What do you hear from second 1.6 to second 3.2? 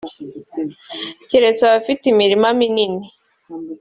abafite imirima minini